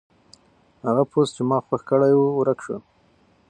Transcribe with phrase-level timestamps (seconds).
[0.85, 2.77] هغه پوسټ چې ما خوښ کړی و ورک شو.